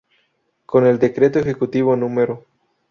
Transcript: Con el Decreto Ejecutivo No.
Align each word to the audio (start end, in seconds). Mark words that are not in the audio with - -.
Con 0.65 0.87
el 0.87 0.97
Decreto 0.97 1.37
Ejecutivo 1.37 1.95
No. 1.95 2.09